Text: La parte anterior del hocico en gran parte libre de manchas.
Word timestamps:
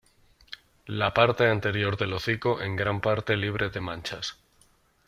La 0.87 1.13
parte 1.13 1.47
anterior 1.47 1.95
del 1.95 2.13
hocico 2.13 2.59
en 2.63 2.75
gran 2.75 3.01
parte 3.01 3.37
libre 3.37 3.69
de 3.69 3.81
manchas. 3.81 4.35